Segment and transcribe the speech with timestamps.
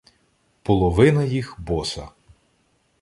[0.63, 2.09] Половина їх— боса.